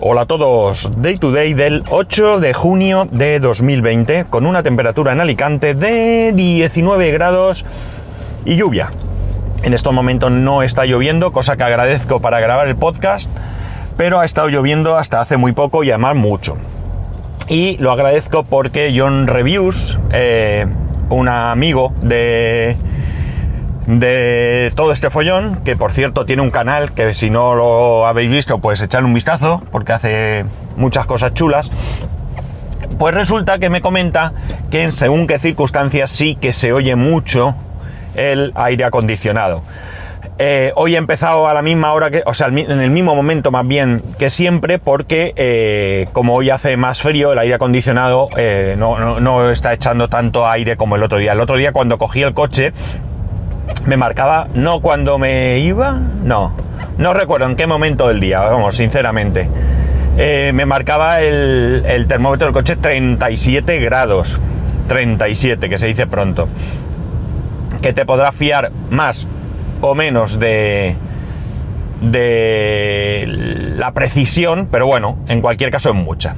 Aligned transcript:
Hola 0.00 0.22
a 0.22 0.26
todos, 0.26 0.90
Day 0.96 1.18
to 1.18 1.30
Day 1.30 1.54
del 1.54 1.84
8 1.88 2.40
de 2.40 2.52
junio 2.52 3.06
de 3.12 3.38
2020 3.38 4.24
con 4.28 4.44
una 4.44 4.64
temperatura 4.64 5.12
en 5.12 5.20
Alicante 5.20 5.74
de 5.74 6.32
19 6.34 7.12
grados 7.12 7.64
y 8.44 8.56
lluvia. 8.56 8.90
En 9.62 9.72
estos 9.72 9.92
momentos 9.94 10.32
no 10.32 10.64
está 10.64 10.84
lloviendo, 10.84 11.30
cosa 11.30 11.56
que 11.56 11.62
agradezco 11.62 12.18
para 12.18 12.40
grabar 12.40 12.66
el 12.66 12.74
podcast, 12.74 13.30
pero 13.96 14.18
ha 14.18 14.24
estado 14.24 14.48
lloviendo 14.48 14.96
hasta 14.96 15.20
hace 15.20 15.36
muy 15.36 15.52
poco 15.52 15.84
y 15.84 15.92
además 15.92 16.16
mucho. 16.16 16.56
Y 17.48 17.76
lo 17.76 17.92
agradezco 17.92 18.42
porque 18.42 18.92
John 18.96 19.28
Reviews, 19.28 20.00
eh, 20.10 20.66
un 21.08 21.28
amigo 21.28 21.92
de 22.02 22.76
de 23.86 24.72
todo 24.74 24.92
este 24.92 25.10
follón, 25.10 25.60
que 25.64 25.76
por 25.76 25.92
cierto 25.92 26.24
tiene 26.24 26.42
un 26.42 26.50
canal 26.50 26.92
que 26.92 27.14
si 27.14 27.30
no 27.30 27.54
lo 27.54 28.06
habéis 28.06 28.30
visto, 28.30 28.58
pues 28.58 28.80
echarle 28.80 29.06
un 29.06 29.14
vistazo, 29.14 29.62
porque 29.70 29.92
hace 29.92 30.44
muchas 30.76 31.06
cosas 31.06 31.34
chulas. 31.34 31.70
Pues 32.98 33.14
resulta 33.14 33.58
que 33.58 33.70
me 33.70 33.80
comenta 33.80 34.32
que 34.70 34.84
en 34.84 34.92
según 34.92 35.26
qué 35.26 35.38
circunstancias 35.38 36.10
sí 36.10 36.36
que 36.36 36.52
se 36.52 36.72
oye 36.72 36.96
mucho 36.96 37.54
el 38.14 38.52
aire 38.54 38.84
acondicionado. 38.84 39.62
Eh, 40.38 40.72
hoy 40.74 40.94
he 40.94 40.98
empezado 40.98 41.46
a 41.46 41.54
la 41.54 41.62
misma 41.62 41.92
hora 41.92 42.10
que, 42.10 42.22
o 42.26 42.34
sea, 42.34 42.48
en 42.48 42.58
el 42.58 42.90
mismo 42.90 43.14
momento 43.14 43.52
más 43.52 43.66
bien 43.66 44.02
que 44.18 44.30
siempre, 44.30 44.80
porque 44.80 45.32
eh, 45.36 46.08
como 46.12 46.34
hoy 46.34 46.50
hace 46.50 46.76
más 46.76 47.02
frío, 47.02 47.32
el 47.32 47.38
aire 47.38 47.54
acondicionado 47.54 48.28
eh, 48.36 48.74
no, 48.76 49.20
no 49.20 49.50
está 49.50 49.72
echando 49.72 50.08
tanto 50.08 50.48
aire 50.48 50.76
como 50.76 50.96
el 50.96 51.02
otro 51.04 51.18
día. 51.18 51.32
El 51.32 51.40
otro 51.40 51.56
día 51.56 51.72
cuando 51.72 51.98
cogí 51.98 52.22
el 52.22 52.34
coche, 52.34 52.72
me 53.86 53.96
marcaba, 53.96 54.48
no 54.54 54.80
cuando 54.80 55.18
me 55.18 55.58
iba, 55.58 55.92
no, 55.92 56.54
no 56.98 57.14
recuerdo 57.14 57.46
en 57.46 57.56
qué 57.56 57.66
momento 57.66 58.08
del 58.08 58.20
día, 58.20 58.40
vamos, 58.40 58.76
sinceramente. 58.76 59.48
Eh, 60.16 60.52
me 60.54 60.64
marcaba 60.64 61.20
el, 61.20 62.06
termómetro 62.08 62.46
del 62.46 62.54
coche 62.54 62.76
37 62.76 63.78
grados, 63.80 64.38
37, 64.88 65.68
que 65.68 65.78
se 65.78 65.86
dice 65.86 66.06
pronto. 66.06 66.48
Que 67.82 67.92
te 67.92 68.06
podrás 68.06 68.34
fiar 68.34 68.70
más 68.90 69.26
o 69.80 69.94
menos 69.94 70.38
de, 70.38 70.96
de 72.00 73.24
la 73.76 73.92
precisión, 73.92 74.68
pero 74.70 74.86
bueno, 74.86 75.18
en 75.28 75.40
cualquier 75.40 75.70
caso 75.70 75.90
es 75.90 75.96
mucha. 75.96 76.36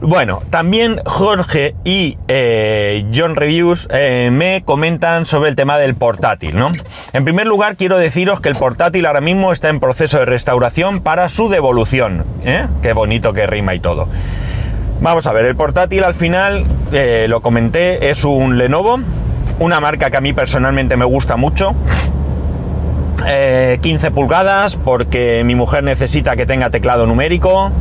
Bueno, 0.00 0.42
también 0.50 1.00
Jorge 1.04 1.74
y 1.84 2.18
eh, 2.28 3.04
John 3.14 3.36
Reviews 3.36 3.88
eh, 3.90 4.30
me 4.32 4.62
comentan 4.64 5.26
sobre 5.26 5.50
el 5.50 5.56
tema 5.56 5.78
del 5.78 5.94
portátil, 5.94 6.56
¿no? 6.56 6.72
En 7.12 7.24
primer 7.24 7.46
lugar, 7.46 7.76
quiero 7.76 7.98
deciros 7.98 8.40
que 8.40 8.48
el 8.48 8.56
portátil 8.56 9.06
ahora 9.06 9.20
mismo 9.20 9.52
está 9.52 9.68
en 9.68 9.80
proceso 9.80 10.18
de 10.18 10.24
restauración 10.24 11.00
para 11.00 11.28
su 11.28 11.48
devolución. 11.48 12.24
¿eh? 12.44 12.66
Qué 12.82 12.92
bonito 12.92 13.32
que 13.32 13.46
rima 13.46 13.74
y 13.74 13.80
todo. 13.80 14.08
Vamos 15.00 15.26
a 15.26 15.32
ver, 15.32 15.46
el 15.46 15.56
portátil 15.56 16.04
al 16.04 16.14
final, 16.14 16.64
lo 17.26 17.40
comenté, 17.40 18.10
es 18.10 18.22
un 18.24 18.56
Lenovo, 18.56 19.00
una 19.58 19.80
marca 19.80 20.10
que 20.10 20.16
a 20.16 20.20
mí 20.20 20.32
personalmente 20.32 20.96
me 20.96 21.04
gusta 21.04 21.36
mucho. 21.36 21.74
15 23.24 24.10
pulgadas 24.12 24.76
porque 24.76 25.42
mi 25.44 25.56
mujer 25.56 25.82
necesita 25.82 26.36
que 26.36 26.46
tenga 26.46 26.70
teclado 26.70 27.06
numérico. 27.06 27.72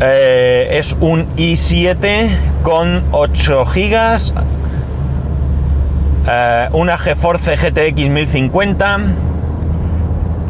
Eh, 0.00 0.68
es 0.72 0.96
un 0.98 1.28
i7 1.36 2.28
con 2.62 3.04
8 3.12 3.64
GB, 3.64 4.32
eh, 6.26 6.68
una 6.72 6.98
GeForce 6.98 7.56
GTX 7.56 8.10
1050 8.10 8.98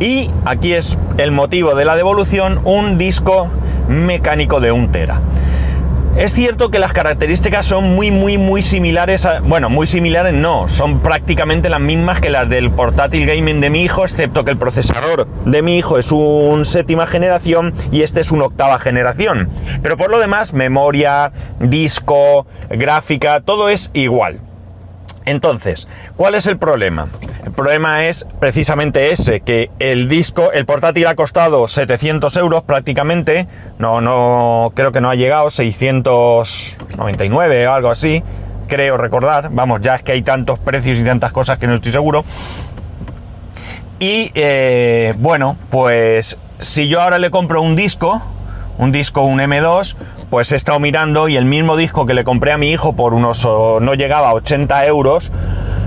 y 0.01 0.31
aquí 0.47 0.73
es 0.73 0.99
el 1.19 1.31
motivo 1.31 1.75
de 1.75 1.85
la 1.85 1.95
devolución, 1.95 2.63
un 2.65 2.97
disco 2.97 3.49
mecánico 3.87 4.61
de 4.61 4.73
1 4.73 4.91
tera. 4.91 5.21
Es 6.17 6.33
cierto 6.33 6.71
que 6.71 6.79
las 6.79 6.93
características 6.93 7.67
son 7.67 7.97
muy, 7.97 8.13
muy, 8.13 8.39
muy 8.39 8.63
similares 8.63 9.27
a, 9.27 9.41
Bueno, 9.41 9.69
muy 9.69 9.89
similares 9.89 10.33
no, 10.33 10.69
son 10.69 11.01
prácticamente 11.01 11.69
las 11.69 11.81
mismas 11.81 12.21
que 12.21 12.31
las 12.31 12.49
del 12.49 12.71
portátil 12.71 13.27
gaming 13.27 13.61
de 13.61 13.69
mi 13.69 13.83
hijo, 13.83 14.05
excepto 14.05 14.45
que 14.45 14.53
el 14.53 14.57
procesador 14.57 15.27
de 15.45 15.63
mi 15.63 15.77
hijo 15.77 15.99
es 15.99 16.13
un 16.13 16.67
séptima 16.67 17.09
generación 17.09 17.75
y 17.91 18.03
este 18.03 18.21
es 18.21 18.31
un 18.31 18.43
octava 18.43 18.79
generación. 18.79 19.49
Pero 19.83 19.97
por 19.97 20.09
lo 20.09 20.21
demás, 20.21 20.53
memoria, 20.53 21.33
disco, 21.59 22.47
gráfica, 22.71 23.41
todo 23.41 23.69
es 23.69 23.91
igual. 23.93 24.41
Entonces, 25.27 25.89
¿cuál 26.17 26.35
es 26.35 26.47
el 26.47 26.59
problema? 26.59 27.09
El 27.45 27.53
problema 27.53 28.07
es 28.07 28.27
precisamente 28.41 29.11
ese, 29.11 29.41
que 29.41 29.71
el 29.79 30.07
disco, 30.09 30.53
el 30.53 30.67
portátil 30.67 31.07
ha 31.07 31.15
costado 31.15 31.67
700 31.67 32.37
euros 32.37 32.63
prácticamente, 32.65 33.49
no, 33.79 34.03
no, 34.03 34.73
creo 34.75 34.93
que 34.93 35.01
no 35.01 35.09
ha 35.09 35.15
llegado, 35.15 35.49
699 35.49 37.69
o 37.69 37.73
algo 37.73 37.91
así, 37.91 38.23
creo 38.69 38.97
recordar, 38.97 39.51
vamos, 39.51 39.81
ya 39.81 39.95
es 39.95 40.03
que 40.03 40.13
hay 40.13 40.23
tantos 40.23 40.59
precios 40.59 40.99
y 40.99 41.05
tantas 41.05 41.33
cosas 41.33 41.59
que 41.59 41.67
no 41.67 41.75
estoy 41.75 41.93
seguro. 41.93 42.25
Y 43.99 44.31
eh, 44.35 45.15
bueno, 45.19 45.57
pues 45.71 46.39
si 46.59 46.89
yo 46.89 47.01
ahora 47.01 47.19
le 47.19 47.31
compro 47.31 47.63
un 47.63 47.77
disco, 47.77 48.23
un 48.77 48.93
disco, 48.93 49.23
un 49.23 49.39
M2, 49.39 49.97
pues 50.35 50.51
he 50.51 50.57
estado 50.57 50.81
mirando 50.81 51.29
y 51.29 51.37
el 51.37 51.45
mismo 51.45 51.77
disco 51.77 52.07
que 52.07 52.13
le 52.13 52.25
compré 52.25 52.51
a 52.51 52.59
mi 52.59 52.73
hijo 52.73 52.95
por 52.95 53.15
unos, 53.15 53.45
no 53.45 53.95
llegaba 53.95 54.31
a 54.31 54.35
80 54.35 54.85
euros, 54.87 55.31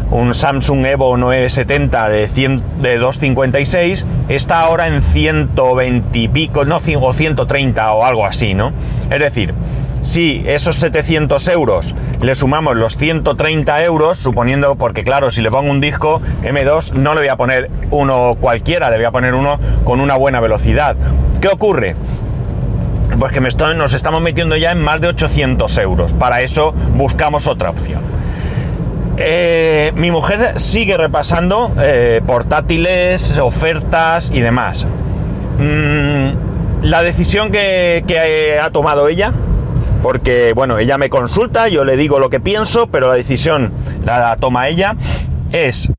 un 0.09 0.33
Samsung 0.33 0.85
Evo 0.85 1.17
970 1.17 2.07
de, 2.07 2.29
100, 2.29 2.81
de 2.81 2.97
256, 2.97 4.07
está 4.29 4.61
ahora 4.61 4.87
en 4.87 5.03
120 5.03 6.17
y 6.17 6.29
pico, 6.29 6.63
no, 6.63 6.77
o 6.77 7.13
130 7.13 7.91
o 7.91 8.05
algo 8.05 8.25
así, 8.25 8.53
¿no? 8.53 8.71
Es 9.09 9.19
decir, 9.19 9.53
si 10.01 10.45
esos 10.47 10.77
700 10.77 11.45
euros 11.49 11.93
le 12.21 12.33
sumamos 12.33 12.77
los 12.77 12.95
130 12.95 13.83
euros, 13.83 14.17
suponiendo, 14.17 14.77
porque 14.77 15.03
claro, 15.03 15.29
si 15.29 15.41
le 15.41 15.51
pongo 15.51 15.69
un 15.69 15.81
disco 15.81 16.21
M2, 16.41 16.93
no 16.93 17.15
le 17.15 17.19
voy 17.19 17.29
a 17.29 17.35
poner 17.35 17.69
uno 17.91 18.37
cualquiera, 18.39 18.89
le 18.91 18.95
voy 18.95 19.05
a 19.07 19.11
poner 19.11 19.35
uno 19.35 19.59
con 19.83 19.99
una 19.99 20.15
buena 20.15 20.39
velocidad. 20.39 20.95
¿Qué 21.41 21.49
ocurre? 21.49 21.97
Pues 23.19 23.31
que 23.31 23.41
nos 23.41 23.93
estamos 23.93 24.21
metiendo 24.21 24.55
ya 24.57 24.71
en 24.71 24.81
más 24.81 25.01
de 25.01 25.07
800 25.07 25.75
euros. 25.79 26.13
Para 26.13 26.41
eso 26.41 26.73
buscamos 26.95 27.47
otra 27.47 27.71
opción. 27.71 28.01
Eh, 29.17 29.91
mi 29.95 30.11
mujer 30.11 30.59
sigue 30.59 30.95
repasando 30.97 31.71
eh, 31.79 32.21
portátiles, 32.27 33.35
ofertas 33.39 34.29
y 34.31 34.41
demás. 34.41 34.85
Mm, 35.57 36.83
la 36.83 37.01
decisión 37.01 37.51
que, 37.51 38.03
que 38.05 38.59
ha 38.59 38.69
tomado 38.69 39.07
ella, 39.07 39.33
porque 40.03 40.53
bueno, 40.53 40.77
ella 40.77 40.99
me 40.99 41.09
consulta, 41.09 41.69
yo 41.69 41.83
le 41.83 41.97
digo 41.97 42.19
lo 42.19 42.29
que 42.29 42.39
pienso, 42.39 42.85
pero 42.85 43.07
la 43.07 43.15
decisión 43.15 43.73
la 44.05 44.35
toma 44.35 44.67
ella, 44.67 44.95
es, 45.51 45.91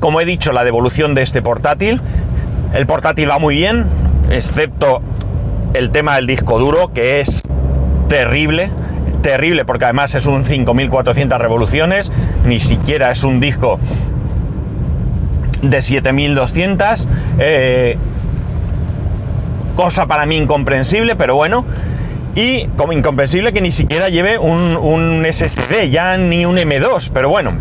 como 0.00 0.20
he 0.20 0.24
dicho, 0.24 0.52
la 0.52 0.64
devolución 0.64 1.14
de 1.14 1.22
este 1.22 1.40
portátil. 1.40 2.02
El 2.74 2.84
portátil 2.88 3.30
va 3.30 3.38
muy 3.38 3.54
bien, 3.54 3.86
excepto 4.28 5.00
el 5.74 5.90
tema 5.90 6.16
del 6.16 6.26
disco 6.26 6.58
duro, 6.58 6.92
que 6.92 7.20
es 7.20 7.42
terrible, 8.08 8.70
terrible, 9.22 9.64
porque 9.64 9.84
además 9.84 10.14
es 10.14 10.26
un 10.26 10.44
5400 10.44 11.38
revoluciones, 11.38 12.12
ni 12.44 12.60
siquiera 12.60 13.10
es 13.10 13.24
un 13.24 13.40
disco 13.40 13.78
de 15.62 15.82
7200. 15.82 17.06
Eh, 17.38 17.98
cosa 19.74 20.06
para 20.06 20.26
mí 20.26 20.36
incomprensible, 20.36 21.16
pero 21.16 21.34
bueno. 21.34 21.64
Y 22.36 22.66
como 22.76 22.92
incomprensible 22.92 23.52
que 23.52 23.60
ni 23.60 23.70
siquiera 23.70 24.08
lleve 24.08 24.38
un, 24.38 25.26
SSD, 25.30 25.90
ya 25.90 26.16
ni 26.16 26.46
un 26.46 26.56
M2, 26.56 27.10
pero 27.12 27.28
bueno. 27.28 27.52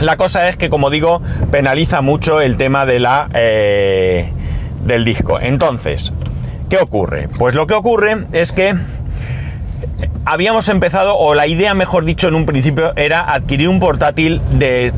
La 0.00 0.16
cosa 0.16 0.48
es 0.48 0.56
que, 0.56 0.70
como 0.70 0.90
digo, 0.90 1.20
penaliza 1.50 2.00
mucho 2.00 2.40
el 2.40 2.56
tema 2.56 2.86
de 2.86 3.00
la, 3.00 3.28
eh, 3.34 4.32
del 4.84 5.04
disco. 5.04 5.38
Entonces, 5.40 6.12
¿Qué 6.70 6.78
ocurre? 6.78 7.28
Pues 7.36 7.54
lo 7.54 7.66
que 7.66 7.74
ocurre 7.74 8.26
es 8.30 8.52
que 8.52 8.76
habíamos 10.24 10.68
empezado, 10.68 11.18
o 11.18 11.34
la 11.34 11.48
idea, 11.48 11.74
mejor 11.74 12.04
dicho, 12.04 12.28
en 12.28 12.36
un 12.36 12.46
principio 12.46 12.92
era 12.94 13.32
adquirir 13.32 13.68
un 13.68 13.80
portátil 13.80 14.40
de 14.52 14.92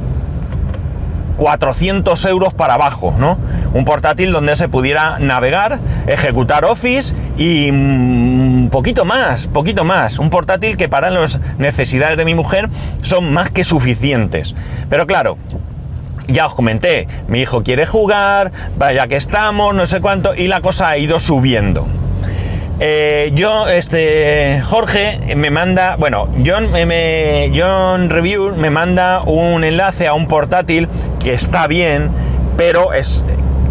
400 1.38 2.22
euros 2.26 2.52
para 2.52 2.74
abajo, 2.74 3.14
¿no? 3.19 3.38
Un 3.72 3.86
portátil 3.86 4.32
donde 4.32 4.54
se 4.54 4.69
pudiera 4.69 5.19
navegar, 5.19 5.80
ejecutar 6.06 6.66
Office 6.66 7.14
y 7.38 7.70
un 7.70 8.69
poquito 8.70 9.06
más, 9.06 9.46
poquito 9.46 9.82
más. 9.82 10.19
Un 10.19 10.28
portátil 10.28 10.76
que 10.76 10.90
para 10.90 11.08
las 11.08 11.40
necesidades 11.56 12.19
de 12.19 12.26
mi 12.26 12.34
mujer 12.34 12.69
son 13.00 13.32
más 13.32 13.50
que 13.50 13.64
suficientes. 13.64 14.54
Pero 14.90 15.06
claro, 15.06 15.38
ya 16.26 16.46
os 16.46 16.54
comenté, 16.54 17.08
mi 17.28 17.40
hijo 17.40 17.62
quiere 17.62 17.86
jugar, 17.86 18.52
vaya 18.76 19.06
que 19.06 19.16
estamos, 19.16 19.74
no 19.74 19.86
sé 19.86 20.00
cuánto, 20.00 20.34
y 20.34 20.48
la 20.48 20.60
cosa 20.60 20.88
ha 20.88 20.98
ido 20.98 21.20
subiendo. 21.20 21.86
Eh, 22.80 23.30
yo, 23.34 23.69
este, 23.69 24.60
Jorge 24.64 25.36
me 25.36 25.50
manda, 25.50 25.94
bueno, 25.96 26.28
John, 26.44 26.72
me, 26.72 27.52
John 27.54 28.10
Review 28.10 28.56
me 28.56 28.70
manda 28.70 29.22
un 29.22 29.62
enlace 29.62 30.08
a 30.08 30.14
un 30.14 30.26
portátil 30.26 30.88
que 31.20 31.32
está 31.32 31.69
bien, 31.69 32.10
pero 32.56 32.92
es, 32.92 33.24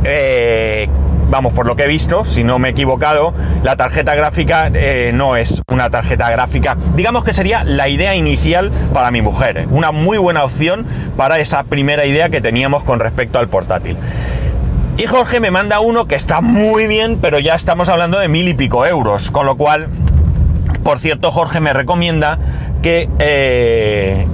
eh, 0.05 0.87
vamos, 1.31 1.53
por 1.53 1.65
lo 1.65 1.75
que 1.75 1.83
he 1.83 1.87
visto, 1.87 2.25
si 2.25 2.43
no 2.43 2.59
me 2.59 2.67
he 2.67 2.71
equivocado, 2.71 3.33
la 3.63 3.77
tarjeta 3.77 4.13
gráfica 4.13 4.69
eh, 4.71 5.11
no 5.13 5.37
es 5.37 5.63
una 5.69 5.89
tarjeta 5.89 6.29
gráfica. 6.29 6.77
Digamos 6.95 7.23
que 7.23 7.33
sería 7.33 7.63
la 7.63 7.87
idea 7.87 8.15
inicial 8.15 8.69
para 8.93 9.09
mi 9.09 9.21
mujer. 9.21 9.65
Una 9.71 9.91
muy 9.91 10.17
buena 10.17 10.43
opción 10.43 10.85
para 11.17 11.39
esa 11.39 11.63
primera 11.63 12.05
idea 12.05 12.29
que 12.29 12.41
teníamos 12.41 12.83
con 12.83 12.99
respecto 12.99 13.39
al 13.39 13.47
portátil. 13.47 13.97
Y 14.97 15.07
Jorge 15.07 15.39
me 15.39 15.51
manda 15.51 15.79
uno 15.79 16.05
que 16.05 16.15
está 16.15 16.41
muy 16.41 16.85
bien, 16.85 17.17
pero 17.21 17.39
ya 17.39 17.55
estamos 17.55 17.87
hablando 17.87 18.19
de 18.19 18.27
mil 18.27 18.47
y 18.49 18.53
pico 18.53 18.85
euros. 18.85 19.31
Con 19.31 19.45
lo 19.45 19.55
cual, 19.55 19.87
por 20.83 20.99
cierto, 20.99 21.31
Jorge 21.31 21.61
me 21.61 21.71
recomienda 21.71 22.37
que 22.83 23.09
eh, 23.19 24.27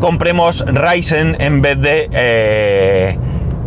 compremos 0.00 0.64
Ryzen 0.66 1.36
en 1.40 1.60
vez 1.60 1.78
de 1.78 2.08
eh, 2.10 3.18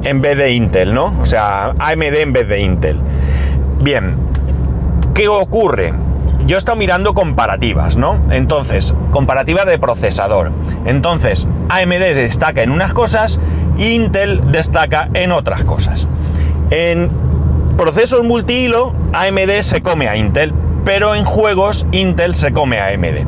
en 0.03 0.21
vez 0.21 0.37
de 0.37 0.51
Intel, 0.51 0.93
¿no? 0.93 1.13
O 1.21 1.25
sea, 1.25 1.73
AMD 1.79 2.15
en 2.15 2.33
vez 2.33 2.47
de 2.47 2.59
Intel. 2.61 2.99
Bien, 3.81 4.15
¿qué 5.13 5.27
ocurre? 5.27 5.93
Yo 6.47 6.55
he 6.55 6.57
estado 6.57 6.77
mirando 6.77 7.13
comparativas, 7.13 7.97
¿no? 7.97 8.19
Entonces, 8.31 8.95
comparativas 9.11 9.65
de 9.65 9.77
procesador. 9.77 10.51
Entonces, 10.85 11.47
AMD 11.69 12.15
destaca 12.15 12.63
en 12.63 12.71
unas 12.71 12.93
cosas 12.93 13.39
Intel 13.77 14.51
destaca 14.51 15.09
en 15.13 15.31
otras 15.31 15.63
cosas. 15.63 16.07
En 16.69 17.09
procesos 17.77 18.23
multihilo, 18.23 18.93
AMD 19.13 19.61
se 19.61 19.81
come 19.81 20.07
a 20.07 20.15
Intel, 20.15 20.53
pero 20.85 21.15
en 21.15 21.25
juegos 21.25 21.85
Intel 21.91 22.35
se 22.35 22.51
come 22.51 22.79
a 22.79 22.87
AMD. 22.87 23.25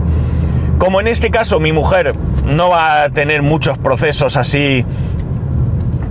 Como 0.77 0.99
en 0.99 1.07
este 1.07 1.31
caso 1.31 1.59
mi 1.59 1.71
mujer 1.71 2.13
no 2.45 2.69
va 2.69 3.03
a 3.03 3.09
tener 3.09 3.41
muchos 3.41 3.77
procesos 3.77 4.37
así 4.37 4.85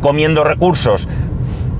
comiendo 0.02 0.44
recursos 0.44 1.08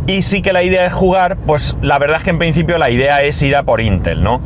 y 0.07 0.23
sí 0.23 0.41
que 0.43 0.53
la 0.53 0.63
idea 0.63 0.87
es 0.87 0.93
jugar, 0.93 1.37
pues 1.47 1.77
la 1.81 1.99
verdad 1.99 2.19
es 2.19 2.25
que 2.25 2.31
en 2.31 2.39
principio 2.39 2.79
la 2.79 2.91
idea 2.91 3.23
es 3.23 3.41
ir 3.43 3.55
a 3.55 3.63
por 3.63 3.81
Intel, 3.81 4.23
¿no? 4.23 4.41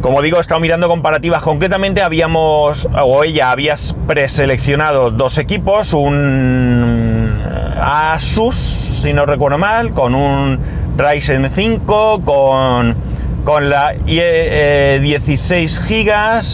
Como 0.00 0.22
digo, 0.22 0.38
he 0.38 0.40
estado 0.40 0.60
mirando 0.60 0.88
comparativas. 0.88 1.42
Concretamente 1.42 2.00
habíamos, 2.02 2.88
o 3.02 3.24
ella 3.24 3.50
había 3.50 3.74
preseleccionado 4.06 5.10
dos 5.10 5.36
equipos, 5.38 5.92
un 5.92 7.42
Asus, 7.82 8.54
si 8.54 9.12
no 9.12 9.26
recuerdo 9.26 9.58
mal, 9.58 9.92
con 9.92 10.14
un 10.14 10.58
Ryzen 10.96 11.50
5, 11.54 12.22
con, 12.24 12.96
con 13.44 13.68
la 13.68 13.92
16 13.92 15.80
GB, 15.86 16.44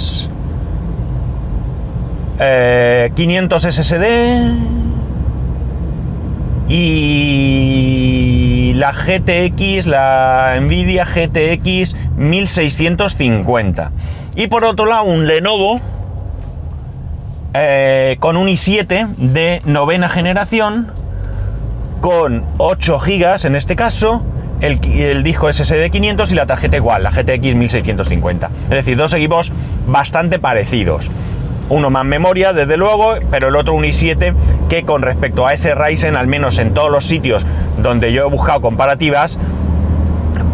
500 3.14 3.62
SSD 3.62 4.85
y 6.68 8.06
la 8.74 8.92
GTX, 8.92 9.86
la 9.86 10.58
Nvidia 10.60 11.04
GTX 11.04 11.94
1650. 12.16 13.92
Y 14.34 14.48
por 14.48 14.64
otro 14.64 14.86
lado, 14.86 15.04
un 15.04 15.26
Lenovo 15.26 15.80
eh, 17.54 18.16
con 18.20 18.36
un 18.36 18.48
i7 18.48 19.14
de 19.16 19.62
novena 19.64 20.08
generación, 20.08 20.88
con 22.00 22.44
8 22.58 22.98
GB 22.98 23.46
en 23.46 23.56
este 23.56 23.76
caso, 23.76 24.22
el, 24.60 24.80
el, 24.84 25.22
disco 25.22 25.52
SSD 25.52 25.90
500 25.90 26.32
y 26.32 26.34
la 26.34 26.46
tarjeta 26.46 26.76
igual, 26.76 27.02
la 27.02 27.10
GTX 27.10 27.54
1650. 27.54 28.50
Es 28.64 28.70
decir, 28.70 28.96
dos 28.96 29.14
equipos 29.14 29.52
bastante 29.86 30.38
parecidos 30.38 31.10
uno 31.68 31.90
más 31.90 32.04
memoria, 32.04 32.52
desde 32.52 32.76
luego, 32.76 33.14
pero 33.30 33.48
el 33.48 33.56
otro 33.56 33.74
un 33.74 33.84
i7 33.84 34.34
que 34.68 34.84
con 34.84 35.02
respecto 35.02 35.46
a 35.46 35.52
ese 35.52 35.74
Ryzen, 35.74 36.16
al 36.16 36.26
menos 36.26 36.58
en 36.58 36.74
todos 36.74 36.90
los 36.90 37.04
sitios 37.04 37.44
donde 37.78 38.12
yo 38.12 38.22
he 38.26 38.30
buscado 38.30 38.60
comparativas, 38.60 39.38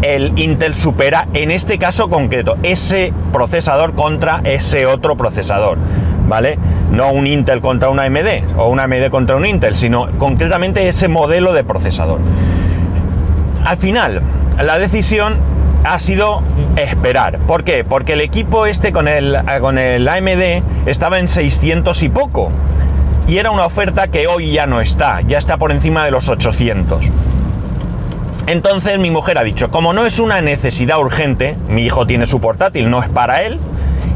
el 0.02 0.32
Intel 0.36 0.74
supera 0.74 1.28
en 1.32 1.50
este 1.50 1.78
caso 1.78 2.08
concreto 2.08 2.56
ese 2.62 3.12
procesador 3.32 3.94
contra 3.94 4.40
ese 4.44 4.86
otro 4.86 5.16
procesador, 5.16 5.78
¿vale? 6.26 6.58
No 6.90 7.12
un 7.12 7.26
Intel 7.26 7.60
contra 7.60 7.88
una 7.88 8.02
AMD 8.02 8.56
o 8.56 8.68
una 8.68 8.84
AMD 8.84 9.10
contra 9.10 9.36
un 9.36 9.46
Intel, 9.46 9.76
sino 9.76 10.08
concretamente 10.18 10.88
ese 10.88 11.08
modelo 11.08 11.52
de 11.52 11.64
procesador. 11.64 12.20
Al 13.64 13.76
final, 13.76 14.22
la 14.60 14.78
decisión 14.78 15.51
ha 15.84 15.98
sido 15.98 16.42
esperar. 16.76 17.38
¿Por 17.40 17.64
qué? 17.64 17.84
Porque 17.84 18.14
el 18.14 18.20
equipo 18.20 18.66
este 18.66 18.92
con 18.92 19.08
el, 19.08 19.36
con 19.60 19.78
el 19.78 20.08
AMD 20.08 20.86
estaba 20.86 21.18
en 21.18 21.28
600 21.28 22.02
y 22.02 22.08
poco. 22.08 22.52
Y 23.26 23.38
era 23.38 23.50
una 23.50 23.66
oferta 23.66 24.08
que 24.08 24.26
hoy 24.26 24.52
ya 24.52 24.66
no 24.66 24.80
está, 24.80 25.20
ya 25.22 25.38
está 25.38 25.56
por 25.56 25.72
encima 25.72 26.04
de 26.04 26.10
los 26.10 26.28
800. 26.28 27.06
Entonces 28.46 28.98
mi 28.98 29.10
mujer 29.10 29.38
ha 29.38 29.44
dicho, 29.44 29.70
como 29.70 29.92
no 29.92 30.04
es 30.04 30.18
una 30.18 30.40
necesidad 30.40 30.98
urgente, 30.98 31.56
mi 31.68 31.82
hijo 31.84 32.06
tiene 32.06 32.26
su 32.26 32.40
portátil, 32.40 32.90
no 32.90 33.00
es 33.00 33.08
para 33.08 33.42
él, 33.42 33.60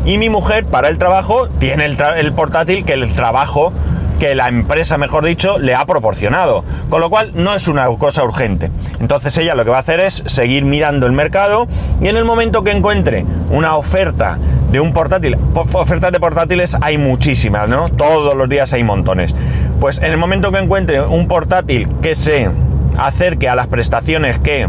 y 0.04 0.18
mi 0.18 0.28
mujer 0.28 0.66
para 0.66 0.88
el 0.88 0.98
trabajo 0.98 1.48
tiene 1.48 1.84
el, 1.84 1.96
el 2.16 2.32
portátil 2.32 2.84
que 2.84 2.94
el 2.94 3.12
trabajo 3.14 3.72
que 4.18 4.34
la 4.34 4.48
empresa, 4.48 4.98
mejor 4.98 5.24
dicho, 5.24 5.58
le 5.58 5.74
ha 5.74 5.84
proporcionado. 5.84 6.64
Con 6.88 7.00
lo 7.00 7.10
cual 7.10 7.32
no 7.34 7.54
es 7.54 7.68
una 7.68 7.86
cosa 7.98 8.24
urgente. 8.24 8.70
Entonces 9.00 9.36
ella 9.38 9.54
lo 9.54 9.64
que 9.64 9.70
va 9.70 9.78
a 9.78 9.80
hacer 9.80 10.00
es 10.00 10.22
seguir 10.26 10.64
mirando 10.64 11.06
el 11.06 11.12
mercado 11.12 11.66
y 12.00 12.08
en 12.08 12.16
el 12.16 12.24
momento 12.24 12.64
que 12.64 12.70
encuentre 12.70 13.24
una 13.50 13.76
oferta 13.76 14.38
de 14.70 14.80
un 14.80 14.92
portátil, 14.92 15.36
ofertas 15.54 16.12
de 16.12 16.20
portátiles 16.20 16.76
hay 16.80 16.98
muchísimas, 16.98 17.68
¿no? 17.68 17.88
Todos 17.88 18.36
los 18.36 18.48
días 18.48 18.72
hay 18.72 18.84
montones. 18.84 19.34
Pues 19.80 19.98
en 19.98 20.06
el 20.06 20.16
momento 20.16 20.50
que 20.52 20.58
encuentre 20.58 21.00
un 21.02 21.28
portátil 21.28 21.88
que 22.02 22.14
se 22.14 22.50
acerque 22.98 23.48
a 23.48 23.54
las 23.54 23.66
prestaciones 23.68 24.38
que 24.38 24.68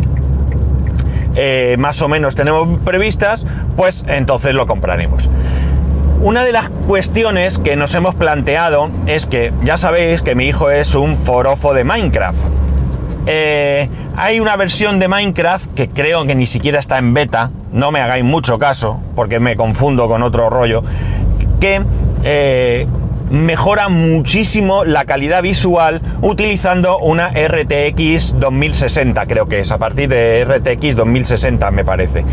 eh, 1.35 1.75
más 1.77 2.01
o 2.01 2.07
menos 2.07 2.35
tenemos 2.35 2.79
previstas, 2.81 3.45
pues 3.75 4.03
entonces 4.07 4.53
lo 4.55 4.65
compraremos. 4.65 5.29
Una 6.21 6.43
de 6.43 6.51
las 6.51 6.69
cuestiones 6.87 7.59
que 7.59 7.75
nos 7.75 7.93
hemos 7.93 8.15
planteado 8.15 8.89
es 9.05 9.27
que 9.27 9.53
ya 9.63 9.77
sabéis 9.77 10.23
que 10.23 10.33
mi 10.33 10.47
hijo 10.47 10.71
es 10.71 10.95
un 10.95 11.15
forofo 11.15 11.75
de 11.75 11.83
Minecraft. 11.83 12.39
Eh, 13.27 13.87
hay 14.15 14.39
una 14.39 14.55
versión 14.55 14.97
de 14.99 15.07
Minecraft 15.07 15.73
que 15.75 15.89
creo 15.89 16.25
que 16.25 16.33
ni 16.33 16.47
siquiera 16.47 16.79
está 16.79 16.97
en 16.97 17.13
beta, 17.13 17.51
no 17.71 17.91
me 17.91 17.99
hagáis 17.99 18.23
mucho 18.23 18.57
caso, 18.57 18.99
porque 19.15 19.39
me 19.39 19.55
confundo 19.55 20.07
con 20.07 20.23
otro 20.23 20.49
rollo, 20.49 20.81
que 21.59 21.83
eh, 22.23 22.87
mejora 23.29 23.87
muchísimo 23.87 24.85
la 24.85 25.05
calidad 25.05 25.43
visual 25.43 26.01
utilizando 26.21 26.97
una 26.97 27.29
RTX 27.29 28.39
2060, 28.39 29.25
creo 29.27 29.47
que 29.47 29.59
es, 29.59 29.71
a 29.71 29.77
partir 29.77 30.09
de 30.09 30.45
RTX 30.45 30.95
2060 30.95 31.69
me 31.71 31.85
parece. 31.85 32.25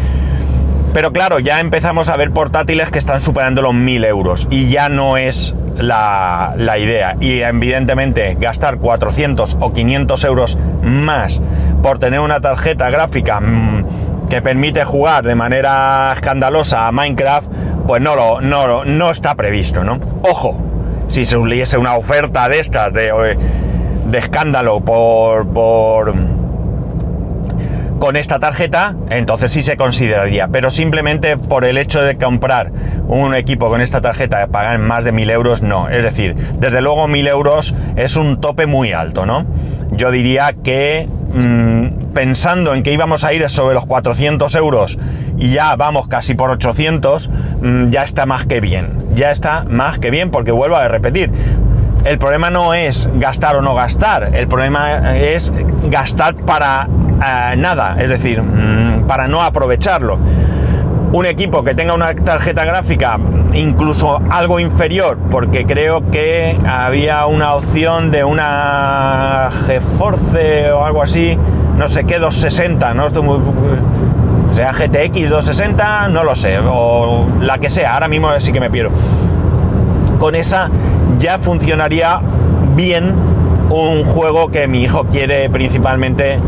Pero 0.95 1.13
claro, 1.13 1.41
ya 1.41 1.59
empezamos 1.59 2.09
a 2.09 2.17
ver 2.17 2.31
portátiles 2.31 2.89
que 2.89 3.01
están 3.01 3.21
superando 3.21 3.61
los 3.63 3.75
1000 3.75 4.05
euros 4.05 4.47
y 4.49 4.71
ya 4.71 4.89
no 4.89 5.17
es 5.17 5.53
la, 5.77 6.55
idea. 6.79 7.17
Y 7.19 7.41
evidentemente 7.41 8.37
gastar 8.39 8.79
400 8.79 9.57
o 9.61 9.73
500 9.73 10.25
euros 10.25 10.57
más 10.83 11.43
por 11.83 11.99
tener 11.99 12.21
una 12.21 12.41
tarjeta 12.41 12.91
gráfica 12.91 13.41
mm, 13.41 14.29
que 14.31 14.41
permite 14.41 14.85
jugar 14.85 15.25
de 15.25 15.35
manera 15.35 16.13
escandalosa 16.15 16.87
a 16.87 16.93
Minecraft, 16.93 17.49
pues 17.89 18.01
no, 18.01 18.15
lo, 18.15 18.41
no, 18.41 18.85
no 18.85 19.11
está 19.11 19.35
previsto, 19.35 19.83
¿no? 19.83 19.99
Ojo, 20.23 20.57
si 21.09 21.25
se 21.25 21.37
hubiese 21.37 21.77
una 21.77 21.97
oferta 21.97 22.49
de 22.49 22.61
estas 22.61 22.93
de, 22.93 23.37
de 24.07 24.19
escándalo 24.19 24.81
por, 24.81 25.49
por 25.49 26.15
con 28.05 28.17
esta 28.17 28.39
tarjeta, 28.39 28.95
entonces 29.09 29.51
sí 29.51 29.63
se 29.63 29.79
consideraría. 29.79 30.49
Pero 30.49 30.69
simplemente 30.69 31.39
por 31.39 31.65
el 31.65 31.79
hecho 31.79 32.03
de 32.03 32.19
comprar 32.19 32.71
un 33.09 33.35
equipo 33.35 33.71
con 33.71 33.81
esta 33.81 34.03
tarjeta, 34.03 34.47
pagar 34.49 34.79
más 34.79 35.05
de 35.05 35.13
mil 35.13 35.31
euros, 35.31 35.63
no. 35.63 35.89
Es 35.89 36.03
decir, 36.03 36.37
desde 36.59 36.83
luego 36.83 37.09
mil 37.09 37.27
euros 37.27 37.75
es 37.97 38.17
un 38.17 38.43
tope 38.43 38.67
muy 38.67 38.93
alto, 38.93 39.25
¿no? 39.25 39.47
Yo 39.93 40.11
diría 40.11 40.55
que 40.63 41.09
mm, 41.33 42.13
pensando 42.13 42.75
en 42.75 42.83
que 42.83 42.93
íbamos 42.93 43.25
a 43.25 43.33
ir 43.33 43.49
sobre 43.49 43.73
los 43.73 43.87
400 43.87 44.55
euros 44.57 44.99
y 45.39 45.53
ya 45.53 45.75
vamos 45.75 46.07
casi 46.07 46.35
por 46.35 46.51
800, 46.51 47.31
mm, 47.63 47.89
ya 47.89 48.03
está 48.03 48.27
más 48.27 48.45
que 48.45 48.61
bien. 48.61 49.07
Ya 49.15 49.31
está 49.31 49.65
más 49.65 49.99
que 49.99 50.11
bien 50.11 50.31
porque 50.31 50.53
vuelvo 50.53 50.77
a 50.77 50.89
repetir. 50.89 51.31
El 52.05 52.19
problema 52.19 52.51
no 52.51 52.75
es 52.75 53.09
gastar 53.15 53.57
o 53.57 53.63
no 53.63 53.75
gastar, 53.75 54.35
el 54.35 54.47
problema 54.47 55.17
es 55.17 55.55
gastar 55.89 56.35
para 56.35 56.87
nada, 57.19 57.97
es 57.99 58.09
decir, 58.09 58.43
mm, 58.43 59.07
para 59.07 59.29
no 59.29 59.43
aprovecharlo. 59.43 60.19
Un 61.13 61.27
equipo 61.27 61.63
que 61.63 61.75
tenga 61.75 61.95
una 61.95 62.15
tarjeta 62.15 62.65
gráfica 62.65 63.19
incluso 63.55 64.21
algo 64.31 64.59
inferior, 64.59 65.17
porque 65.31 65.65
creo 65.65 66.11
que 66.11 66.59
había 66.67 67.27
una 67.27 67.55
opción 67.55 68.11
de 68.11 68.25
una 68.25 69.51
GeForce 69.67 70.73
o 70.73 70.85
algo 70.85 71.03
así, 71.03 71.39
no 71.77 71.89
sé 71.89 72.05
qué, 72.05 72.19
260, 72.19 72.95
no 72.95 73.07
estoy 73.07 73.23
sea 74.55 74.73
GTX 74.73 75.31
260, 75.31 76.09
no 76.09 76.23
lo 76.23 76.37
sé, 76.37 76.59
o 76.59 77.27
la 77.41 77.59
que 77.59 77.71
sea, 77.71 77.95
ahora 77.95 78.09
mismo 78.09 78.29
sí 78.39 78.53
que 78.53 78.61
me 78.61 78.71
pierdo. 78.71 78.93
Con 80.19 80.35
esa 80.35 80.71
ya 81.19 81.39
funcionaría 81.39 82.21
bien 82.77 83.15
un 83.71 84.05
juego 84.05 84.49
que 84.49 84.69
mi 84.69 84.83
hijo 84.83 85.07
quiere 85.07 85.51
principalmente 85.51 86.39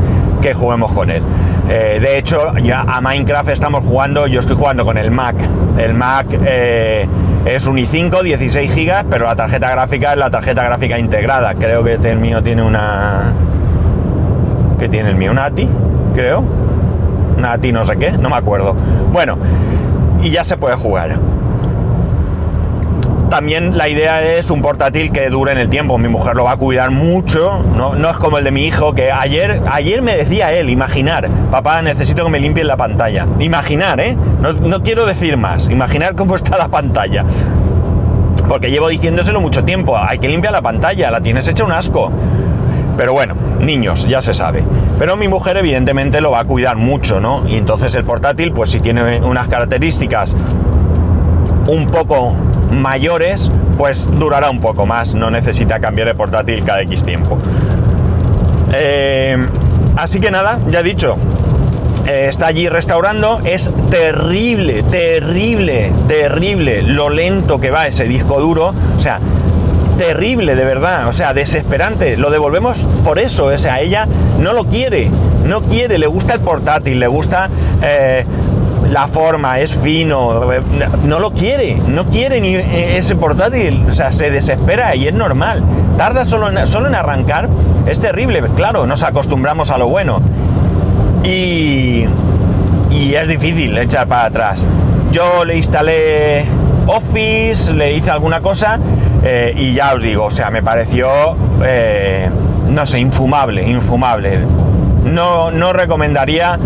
que 0.40 0.54
juguemos 0.54 0.92
con 0.92 1.10
él. 1.10 1.22
Eh, 1.68 1.98
de 2.00 2.18
hecho, 2.18 2.56
ya 2.58 2.82
a 2.82 3.00
Minecraft 3.00 3.48
estamos 3.50 3.84
jugando, 3.84 4.26
yo 4.26 4.40
estoy 4.40 4.56
jugando 4.56 4.84
con 4.84 4.98
el 4.98 5.10
Mac. 5.10 5.36
El 5.78 5.94
Mac 5.94 6.26
eh, 6.44 7.08
es 7.44 7.66
un 7.66 7.76
i5, 7.76 8.22
16 8.22 8.74
GB, 8.74 9.06
pero 9.10 9.26
la 9.26 9.36
tarjeta 9.36 9.70
gráfica 9.70 10.12
es 10.12 10.18
la 10.18 10.30
tarjeta 10.30 10.64
gráfica 10.64 10.98
integrada. 10.98 11.54
Creo 11.54 11.82
que 11.82 11.94
el 11.94 12.18
mío 12.18 12.42
tiene 12.42 12.62
una... 12.62 13.32
¿Qué 14.78 14.88
tiene 14.88 15.10
el 15.10 15.16
mío? 15.16 15.32
¿Una 15.32 15.46
ATI? 15.46 15.68
Creo. 16.14 16.44
Una 17.36 17.52
ATI 17.52 17.72
no 17.72 17.84
sé 17.84 17.96
qué, 17.96 18.12
no 18.12 18.30
me 18.30 18.36
acuerdo. 18.36 18.74
Bueno, 19.12 19.38
y 20.22 20.30
ya 20.30 20.44
se 20.44 20.56
puede 20.56 20.76
jugar. 20.76 21.16
También 23.30 23.76
la 23.76 23.88
idea 23.88 24.22
es 24.22 24.50
un 24.50 24.62
portátil 24.62 25.10
que 25.10 25.28
dure 25.30 25.50
en 25.50 25.58
el 25.58 25.68
tiempo. 25.68 25.98
Mi 25.98 26.08
mujer 26.08 26.36
lo 26.36 26.44
va 26.44 26.52
a 26.52 26.56
cuidar 26.56 26.90
mucho. 26.90 27.62
No, 27.74 27.96
no 27.96 28.10
es 28.10 28.16
como 28.18 28.38
el 28.38 28.44
de 28.44 28.52
mi 28.52 28.66
hijo, 28.66 28.94
que 28.94 29.10
ayer, 29.10 29.62
ayer 29.70 30.00
me 30.00 30.16
decía 30.16 30.52
él, 30.52 30.70
imaginar, 30.70 31.28
papá, 31.50 31.82
necesito 31.82 32.24
que 32.24 32.30
me 32.30 32.38
limpien 32.38 32.68
la 32.68 32.76
pantalla. 32.76 33.26
Imaginar, 33.40 33.98
¿eh? 34.00 34.16
No, 34.40 34.52
no 34.52 34.82
quiero 34.82 35.06
decir 35.06 35.36
más. 35.36 35.68
Imaginar 35.68 36.14
cómo 36.14 36.36
está 36.36 36.56
la 36.56 36.68
pantalla. 36.68 37.24
Porque 38.48 38.70
llevo 38.70 38.88
diciéndoselo 38.88 39.40
mucho 39.40 39.64
tiempo. 39.64 39.98
Hay 39.98 40.18
que 40.18 40.28
limpiar 40.28 40.52
la 40.52 40.62
pantalla, 40.62 41.10
la 41.10 41.20
tienes 41.20 41.48
hecha 41.48 41.64
un 41.64 41.72
asco. 41.72 42.12
Pero 42.96 43.12
bueno, 43.12 43.34
niños, 43.60 44.06
ya 44.08 44.20
se 44.20 44.34
sabe. 44.34 44.64
Pero 44.98 45.16
mi 45.16 45.26
mujer 45.26 45.56
evidentemente 45.56 46.20
lo 46.20 46.30
va 46.30 46.40
a 46.40 46.44
cuidar 46.44 46.76
mucho, 46.76 47.20
¿no? 47.20 47.42
Y 47.46 47.56
entonces 47.56 47.94
el 47.96 48.04
portátil, 48.04 48.52
pues 48.52 48.70
si 48.70 48.80
tiene 48.80 49.20
unas 49.20 49.48
características 49.48 50.34
un 51.66 51.88
poco 51.88 52.32
mayores, 52.70 53.50
pues 53.76 54.06
durará 54.18 54.50
un 54.50 54.60
poco 54.60 54.86
más, 54.86 55.14
no 55.14 55.30
necesita 55.30 55.80
cambiar 55.80 56.08
de 56.08 56.14
portátil 56.14 56.64
cada 56.64 56.82
X 56.82 57.04
tiempo. 57.04 57.38
Eh, 58.72 59.36
así 59.96 60.20
que 60.20 60.30
nada, 60.30 60.58
ya 60.68 60.82
dicho, 60.82 61.16
eh, 62.06 62.26
está 62.28 62.46
allí 62.46 62.68
restaurando, 62.68 63.40
es 63.44 63.70
terrible, 63.90 64.82
terrible, 64.84 65.92
terrible 66.08 66.82
lo 66.82 67.10
lento 67.10 67.60
que 67.60 67.70
va 67.70 67.86
ese 67.86 68.04
disco 68.04 68.40
duro, 68.40 68.72
o 68.96 69.00
sea, 69.00 69.18
terrible 69.98 70.54
de 70.54 70.64
verdad, 70.64 71.08
o 71.08 71.12
sea, 71.12 71.32
desesperante, 71.34 72.16
lo 72.16 72.30
devolvemos 72.30 72.78
por 73.04 73.18
eso, 73.18 73.46
o 73.46 73.58
sea, 73.58 73.80
ella 73.80 74.06
no 74.38 74.52
lo 74.52 74.66
quiere, 74.66 75.10
no 75.44 75.62
quiere, 75.62 75.98
le 75.98 76.06
gusta 76.06 76.34
el 76.34 76.40
portátil, 76.40 77.00
le 77.00 77.06
gusta... 77.06 77.48
Eh, 77.82 78.24
la 78.90 79.08
forma, 79.08 79.60
es 79.60 79.74
fino, 79.74 80.40
no 81.04 81.18
lo 81.18 81.32
quiere, 81.32 81.76
no 81.86 82.06
quiere 82.06 82.40
ni 82.40 82.54
ese 82.54 83.16
portátil, 83.16 83.84
o 83.88 83.92
sea, 83.92 84.12
se 84.12 84.30
desespera 84.30 84.94
y 84.94 85.08
es 85.08 85.14
normal. 85.14 85.62
Tarda 85.96 86.24
solo 86.24 86.48
en, 86.48 86.66
solo 86.66 86.88
en 86.88 86.94
arrancar, 86.94 87.48
es 87.86 88.00
terrible, 88.00 88.42
claro, 88.54 88.86
nos 88.86 89.02
acostumbramos 89.02 89.70
a 89.70 89.78
lo 89.78 89.88
bueno. 89.88 90.20
Y, 91.24 92.04
y 92.90 93.14
es 93.14 93.28
difícil 93.28 93.76
echar 93.78 94.06
para 94.06 94.26
atrás. 94.26 94.64
Yo 95.10 95.44
le 95.44 95.56
instalé 95.56 96.46
Office, 96.86 97.72
le 97.72 97.94
hice 97.94 98.10
alguna 98.10 98.40
cosa 98.40 98.78
eh, 99.24 99.52
y 99.56 99.74
ya 99.74 99.94
os 99.94 100.02
digo, 100.02 100.26
o 100.26 100.30
sea, 100.30 100.50
me 100.50 100.62
pareció, 100.62 101.08
eh, 101.64 102.28
no 102.68 102.86
sé, 102.86 103.00
infumable, 103.00 103.68
infumable. 103.68 104.40
No, 105.04 105.50
no 105.50 105.72
recomendaría 105.72 106.58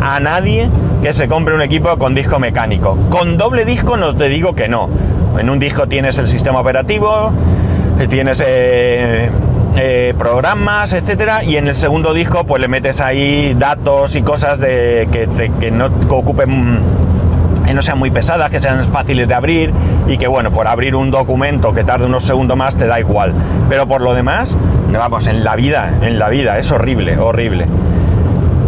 a 0.00 0.20
nadie 0.20 0.68
que 1.02 1.12
se 1.12 1.28
compre 1.28 1.54
un 1.54 1.62
equipo 1.62 1.96
con 1.96 2.14
disco 2.14 2.38
mecánico. 2.38 2.96
Con 3.08 3.38
doble 3.38 3.64
disco 3.64 3.96
no 3.96 4.14
te 4.14 4.28
digo 4.28 4.54
que 4.54 4.68
no. 4.68 4.88
En 5.38 5.48
un 5.48 5.58
disco 5.58 5.86
tienes 5.88 6.18
el 6.18 6.26
sistema 6.26 6.60
operativo, 6.60 7.32
eh, 7.98 8.06
tienes 8.06 8.42
eh, 8.46 9.30
eh, 9.76 10.14
programas, 10.18 10.92
etcétera, 10.92 11.42
y 11.44 11.56
en 11.56 11.68
el 11.68 11.76
segundo 11.76 12.12
disco 12.12 12.44
pues 12.44 12.60
le 12.60 12.68
metes 12.68 13.00
ahí 13.00 13.54
datos 13.54 14.14
y 14.14 14.22
cosas 14.22 14.60
de, 14.60 15.08
que, 15.10 15.70
no 15.70 15.86
ocupen 16.10 16.80
que 17.64 17.72
no 17.72 17.80
sean 17.80 17.98
muy 17.98 18.10
pesadas, 18.10 18.50
que 18.50 18.58
sean 18.58 18.84
fáciles 18.92 19.28
de 19.28 19.34
abrir 19.34 19.72
y 20.06 20.18
que 20.18 20.26
bueno, 20.26 20.50
por 20.50 20.66
abrir 20.66 20.96
un 20.96 21.10
documento 21.10 21.72
que 21.72 21.84
tarde 21.84 22.06
unos 22.06 22.24
segundos 22.24 22.56
más 22.56 22.76
te 22.76 22.86
da 22.86 23.00
igual. 23.00 23.32
Pero 23.68 23.86
por 23.86 24.02
lo 24.02 24.12
demás, 24.12 24.58
vamos, 24.92 25.26
en 25.28 25.44
la 25.44 25.56
vida, 25.56 25.94
en 26.02 26.18
la 26.18 26.28
vida, 26.28 26.58
es 26.58 26.70
horrible, 26.72 27.16
horrible. 27.16 27.66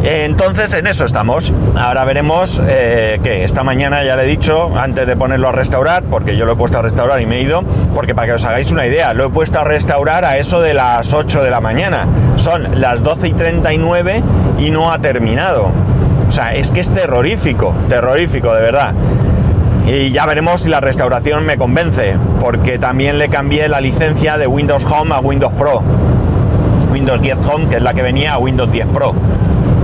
Entonces 0.02 0.74
en 0.74 0.88
eso 0.88 1.04
estamos. 1.04 1.52
Ahora 1.76 2.04
veremos 2.04 2.60
eh, 2.66 3.20
que 3.22 3.44
esta 3.44 3.62
mañana 3.62 4.02
ya 4.02 4.16
le 4.16 4.24
he 4.24 4.26
dicho, 4.26 4.76
antes 4.76 5.06
de 5.06 5.14
ponerlo 5.14 5.48
a 5.48 5.52
restaurar, 5.52 6.02
porque 6.02 6.36
yo 6.36 6.44
lo 6.44 6.54
he 6.54 6.56
puesto 6.56 6.78
a 6.78 6.82
restaurar 6.82 7.20
y 7.20 7.26
me 7.26 7.38
he 7.38 7.42
ido, 7.42 7.62
porque 7.94 8.12
para 8.12 8.26
que 8.26 8.32
os 8.34 8.44
hagáis 8.44 8.72
una 8.72 8.84
idea, 8.84 9.14
lo 9.14 9.26
he 9.26 9.30
puesto 9.30 9.60
a 9.60 9.64
restaurar 9.64 10.24
a 10.24 10.38
eso 10.38 10.60
de 10.60 10.74
las 10.74 11.12
8 11.14 11.44
de 11.44 11.50
la 11.50 11.60
mañana. 11.60 12.08
Son 12.34 12.80
las 12.80 13.00
12 13.00 13.28
y 13.28 13.32
39 13.34 14.22
y 14.58 14.70
no 14.72 14.90
ha 14.90 14.98
terminado. 14.98 15.70
O 16.26 16.32
sea, 16.32 16.52
es 16.52 16.72
que 16.72 16.80
es 16.80 16.90
terrorífico, 16.90 17.72
terrorífico, 17.88 18.52
de 18.54 18.62
verdad. 18.62 18.94
Y 19.86 20.10
ya 20.10 20.26
veremos 20.26 20.62
si 20.62 20.68
la 20.68 20.80
restauración 20.80 21.44
me 21.46 21.56
convence, 21.56 22.16
porque 22.40 22.78
también 22.78 23.18
le 23.18 23.28
cambié 23.28 23.68
la 23.68 23.80
licencia 23.80 24.36
de 24.36 24.48
Windows 24.48 24.84
Home 24.84 25.14
a 25.14 25.20
Windows 25.20 25.52
Pro. 25.52 25.80
Windows 26.90 27.20
10 27.20 27.38
Home, 27.48 27.68
que 27.68 27.76
es 27.76 27.82
la 27.82 27.94
que 27.94 28.02
venía, 28.02 28.32
a 28.32 28.38
Windows 28.38 28.70
10 28.70 28.86
Pro 28.88 29.14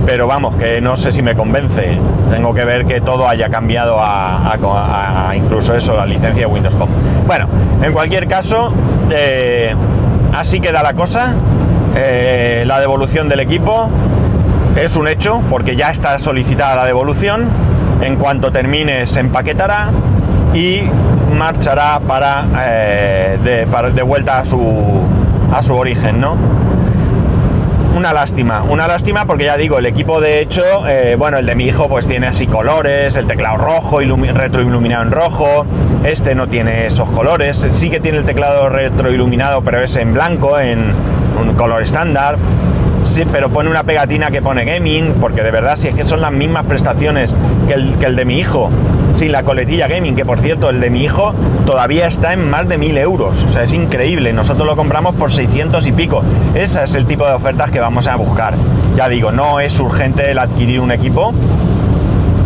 pero 0.05 0.27
vamos, 0.27 0.55
que 0.55 0.81
no 0.81 0.95
sé 0.95 1.11
si 1.11 1.21
me 1.21 1.35
convence. 1.35 1.97
Tengo 2.29 2.53
que 2.53 2.65
ver 2.65 2.85
que 2.85 3.01
todo 3.01 3.27
haya 3.27 3.49
cambiado 3.49 3.97
a, 3.99 5.33
incluso 5.35 5.75
eso, 5.75 5.95
la 5.95 6.05
licencia 6.05 6.41
de 6.41 6.45
Windows 6.45 6.75
Home. 6.75 6.91
Bueno, 7.25 7.47
en 7.81 7.93
cualquier 7.93 8.27
caso, 8.27 8.73
eh, 9.11 9.73
así 10.33 10.59
queda 10.59 10.83
la 10.83 10.93
cosa. 10.93 11.33
Eh, 11.95 12.63
la 12.65 12.79
devolución 12.79 13.29
del 13.29 13.39
equipo 13.39 13.89
es 14.75 14.95
un 14.95 15.07
hecho, 15.07 15.41
porque 15.49 15.75
ya 15.75 15.89
está 15.89 16.17
solicitada 16.19 16.75
la 16.75 16.85
devolución. 16.85 17.47
En 18.01 18.15
cuanto 18.15 18.51
termine, 18.51 19.05
se 19.05 19.19
empaquetará 19.19 19.91
y 20.53 20.83
marchará 21.35 21.99
para, 21.99 22.45
eh, 22.61 23.37
de, 23.43 23.65
de 23.93 24.01
vuelta 24.03 24.39
a 24.39 24.45
su, 24.45 25.01
a 25.51 25.61
su 25.61 25.75
origen, 25.75 26.19
¿no? 26.19 26.58
Una 27.99 28.13
lástima, 28.13 28.63
una 28.63 28.87
lástima 28.87 29.25
porque 29.25 29.43
ya 29.43 29.57
digo, 29.57 29.77
el 29.77 29.85
equipo 29.85 30.21
de 30.21 30.39
hecho, 30.39 30.87
eh, 30.87 31.17
bueno, 31.17 31.37
el 31.37 31.45
de 31.45 31.53
mi 31.55 31.65
hijo 31.65 31.89
pues 31.89 32.07
tiene 32.07 32.27
así 32.27 32.47
colores, 32.47 33.17
el 33.17 33.27
teclado 33.27 33.57
rojo, 33.57 33.99
retroiluminado 33.99 35.03
en 35.03 35.11
rojo, 35.11 35.65
este 36.05 36.33
no 36.33 36.47
tiene 36.47 36.85
esos 36.85 37.11
colores, 37.11 37.67
sí 37.71 37.89
que 37.89 37.99
tiene 37.99 38.19
el 38.19 38.23
teclado 38.23 38.69
retroiluminado 38.69 39.61
pero 39.63 39.83
es 39.83 39.97
en 39.97 40.13
blanco, 40.13 40.57
en 40.57 40.93
un 41.37 41.55
color 41.55 41.81
estándar, 41.81 42.37
sí, 43.09 43.23
pero 43.31 43.49
pone 43.49 43.69
una 43.69 43.83
pegatina 43.83 44.31
que 44.31 44.41
pone 44.41 44.65
gaming, 44.65 45.15
porque 45.19 45.43
de 45.43 45.51
verdad 45.51 45.75
si 45.75 45.87
es 45.89 45.95
que 45.95 46.03
son 46.03 46.21
las 46.21 46.31
mismas 46.31 46.65
prestaciones 46.65 47.35
que 47.67 47.73
el, 47.73 47.97
que 47.97 48.05
el 48.05 48.15
de 48.15 48.25
mi 48.25 48.39
hijo, 48.39 48.69
sin 49.13 49.31
la 49.31 49.43
coletilla 49.43 49.87
gaming, 49.87 50.15
que 50.15 50.25
por 50.25 50.39
cierto 50.39 50.69
el 50.69 50.79
de 50.79 50.89
mi 50.89 51.03
hijo 51.03 51.33
todavía 51.65 52.07
está 52.07 52.33
en 52.33 52.49
más 52.49 52.67
de 52.67 52.77
1000 52.77 52.97
euros. 52.97 53.43
O 53.43 53.51
sea, 53.51 53.63
es 53.63 53.73
increíble. 53.73 54.33
Nosotros 54.33 54.67
lo 54.67 54.75
compramos 54.75 55.15
por 55.15 55.31
600 55.31 55.85
y 55.85 55.91
pico. 55.91 56.23
Ese 56.55 56.83
es 56.83 56.95
el 56.95 57.05
tipo 57.05 57.25
de 57.25 57.33
ofertas 57.33 57.71
que 57.71 57.79
vamos 57.79 58.07
a 58.07 58.15
buscar. 58.15 58.53
Ya 58.95 59.09
digo, 59.09 59.31
no 59.31 59.59
es 59.59 59.79
urgente 59.79 60.31
el 60.31 60.39
adquirir 60.39 60.79
un 60.79 60.91
equipo 60.91 61.31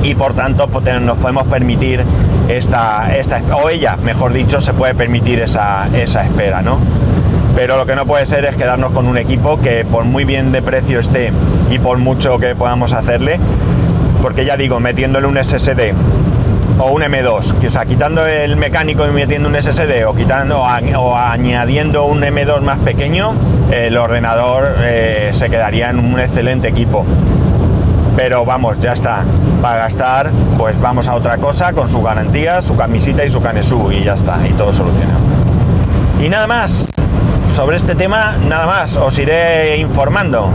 y 0.04 0.16
por 0.16 0.34
tanto 0.34 0.68
pues, 0.68 1.02
nos 1.02 1.18
podemos 1.18 1.48
permitir 1.48 2.04
esta, 2.50 3.16
esta, 3.16 3.42
o 3.56 3.70
ella, 3.70 3.98
mejor 3.98 4.34
dicho, 4.34 4.60
se 4.60 4.74
puede 4.74 4.94
permitir 4.94 5.40
esa, 5.40 5.88
esa 5.94 6.24
espera, 6.24 6.62
¿no? 6.62 6.78
Pero 7.56 7.78
lo 7.78 7.86
que 7.86 7.96
no 7.96 8.06
puede 8.06 8.26
ser 8.26 8.46
es 8.46 8.56
quedarnos 8.56 8.92
con 8.94 9.08
un 9.08 9.18
equipo 9.18 9.60
que 9.60 9.86
por 9.86 10.06
muy 10.06 10.26
bien 10.26 10.52
de 10.52 10.62
precio 10.62 11.00
esté 11.00 11.32
y 11.70 11.78
por 11.80 11.98
mucho 12.00 12.40
que 12.40 12.56
podamos 12.56 12.94
hacerle, 12.94 13.40
porque 14.22 14.46
ya 14.46 14.58
digo, 14.58 14.80
metiéndole 14.80 15.28
un 15.28 15.38
SSD 15.42 15.94
o 16.80 16.92
un 16.92 17.02
M2, 17.04 17.60
que, 17.60 17.68
o 17.68 17.70
sea, 17.70 17.86
quitando 17.86 18.26
el 18.26 18.56
mecánico 18.56 19.06
y 19.06 19.12
metiendo 19.12 19.50
un 19.50 19.62
SSD 19.62 20.06
o, 20.08 20.16
quitando, 20.16 20.62
o, 20.62 21.16
añadiendo 21.16 22.06
un 22.06 22.22
M2 22.22 22.62
más 22.62 22.80
pequeño, 22.80 23.34
el 23.72 23.98
ordenador 23.98 24.76
eh, 24.82 25.30
se 25.34 25.50
quedaría 25.50 25.92
en 25.92 26.00
un 26.00 26.20
excelente 26.20 26.70
equipo. 26.70 27.06
Pero 28.16 28.46
vamos, 28.46 28.80
ya 28.80 28.94
está. 28.94 29.24
Para 29.62 29.78
gastar, 29.78 30.32
pues 30.58 30.80
vamos 30.80 31.08
a 31.08 31.16
otra 31.16 31.38
cosa 31.38 31.74
con 31.74 31.92
su 31.92 32.02
garantía, 32.02 32.62
su 32.62 32.76
camisita 32.76 33.24
y 33.26 33.30
su 33.30 33.42
canesú 33.42 33.92
y 33.92 34.04
ya 34.04 34.14
está, 34.14 34.40
y 34.48 34.54
todo 34.54 34.74
solucionado. 34.74 35.20
Y 36.22 36.30
nada 36.30 36.48
más, 36.48 36.93
sobre 37.54 37.78
este 37.78 37.96
tema, 37.96 38.36
nada 38.48 38.66
más, 38.66 38.98
os 38.98 39.18
iré 39.18 39.78
informando. 39.78 40.50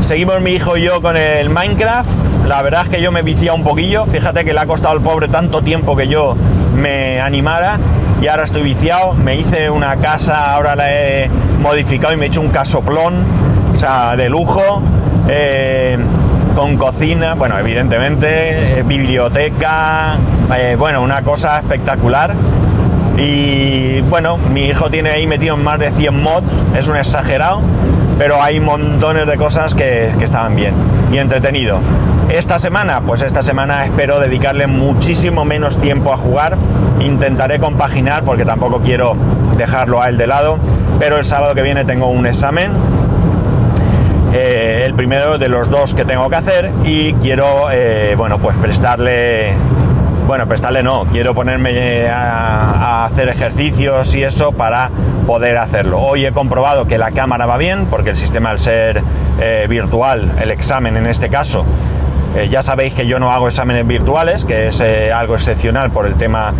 Seguimos 0.00 0.40
mi 0.40 0.52
hijo 0.52 0.76
y 0.76 0.82
yo 0.82 1.00
con 1.00 1.16
el 1.16 1.48
Minecraft 1.48 2.24
la 2.46 2.60
verdad 2.60 2.82
es 2.82 2.88
que 2.90 3.00
yo 3.00 3.10
me 3.10 3.22
viciado 3.22 3.56
un 3.56 3.64
poquillo. 3.64 4.04
Fíjate 4.06 4.44
que 4.44 4.52
le 4.52 4.60
ha 4.60 4.66
costado 4.66 4.94
al 4.94 5.00
pobre 5.00 5.28
tanto 5.28 5.62
tiempo 5.62 5.96
que 5.96 6.08
yo 6.08 6.36
me 6.74 7.18
animara 7.20 7.78
y 8.20 8.26
ahora 8.26 8.44
estoy 8.44 8.62
viciado. 8.62 9.14
Me 9.14 9.36
hice 9.36 9.70
una 9.70 9.96
casa, 9.96 10.52
ahora 10.52 10.76
la 10.76 10.92
he 10.92 11.30
modificado 11.62 12.12
y 12.12 12.16
me 12.18 12.26
he 12.26 12.28
hecho 12.28 12.42
un 12.42 12.50
casoplón, 12.50 13.24
o 13.74 13.78
sea, 13.78 14.14
de 14.16 14.28
lujo, 14.28 14.82
eh, 15.28 15.96
con 16.54 16.76
cocina, 16.76 17.34
bueno, 17.34 17.58
evidentemente, 17.58 18.80
eh, 18.80 18.82
biblioteca, 18.82 20.16
eh, 20.54 20.76
bueno, 20.78 21.00
una 21.00 21.22
cosa 21.22 21.60
espectacular. 21.60 22.34
Y 23.16 24.00
bueno, 24.02 24.36
mi 24.36 24.66
hijo 24.66 24.90
tiene 24.90 25.10
ahí 25.10 25.26
metido 25.26 25.56
más 25.56 25.78
de 25.78 25.90
100 25.92 26.22
mods, 26.22 26.46
es 26.76 26.88
un 26.88 26.96
exagerado, 26.96 27.60
pero 28.18 28.42
hay 28.42 28.58
montones 28.60 29.26
de 29.26 29.36
cosas 29.36 29.74
que, 29.74 30.12
que 30.18 30.24
estaban 30.24 30.56
bien 30.56 30.74
y 31.12 31.18
entretenido. 31.18 31.78
Esta 32.28 32.58
semana, 32.58 33.00
pues 33.02 33.22
esta 33.22 33.42
semana 33.42 33.84
espero 33.84 34.18
dedicarle 34.18 34.66
muchísimo 34.66 35.44
menos 35.44 35.78
tiempo 35.78 36.12
a 36.12 36.16
jugar. 36.16 36.56
Intentaré 37.00 37.60
compaginar 37.60 38.24
porque 38.24 38.44
tampoco 38.44 38.80
quiero 38.80 39.14
dejarlo 39.56 40.00
a 40.02 40.08
él 40.08 40.16
de 40.16 40.26
lado. 40.26 40.58
Pero 40.98 41.18
el 41.18 41.24
sábado 41.24 41.54
que 41.54 41.62
viene 41.62 41.84
tengo 41.84 42.06
un 42.06 42.26
examen. 42.26 42.72
eh, 44.32 44.82
el 44.84 44.94
primero 44.94 45.38
de 45.38 45.48
los 45.48 45.70
dos 45.70 45.94
que 45.94 46.04
tengo 46.04 46.28
que 46.28 46.36
hacer 46.36 46.72
y 46.84 47.12
quiero, 47.14 47.70
eh, 47.70 48.14
bueno, 48.16 48.38
pues 48.38 48.56
prestarle 48.56 49.52
bueno, 50.26 50.46
prestarle 50.46 50.82
no, 50.82 51.06
quiero 51.06 51.34
ponerme 51.34 52.08
a, 52.08 52.70
a, 52.70 53.04
hacer 53.06 53.28
ejercicios 53.28 54.14
y 54.14 54.22
eso 54.22 54.52
para 54.52 54.90
poder 55.26 55.56
hacerlo. 55.58 56.00
Hoy 56.00 56.26
he 56.26 56.32
comprobado 56.32 56.86
que 56.86 56.98
la 56.98 57.10
cámara 57.10 57.46
va 57.46 57.56
bien, 57.56 57.86
porque 57.86 58.10
el 58.10 58.16
sistema 58.16 58.50
al 58.50 58.60
ser 58.60 59.02
eh, 59.40 59.66
virtual, 59.68 60.32
el 60.40 60.50
examen 60.50 60.96
en 60.96 61.06
este 61.06 61.28
caso, 61.28 61.64
eh, 62.36 62.48
ya 62.48 62.62
sabéis 62.62 62.94
que 62.94 63.06
yo 63.06 63.20
no 63.20 63.30
hago 63.30 63.46
exámenes 63.46 63.86
virtuales, 63.86 64.44
que 64.44 64.68
es 64.68 64.80
eh, 64.80 65.12
algo 65.12 65.34
excepcional 65.34 65.90
por 65.90 66.06
el 66.06 66.14
tema 66.14 66.52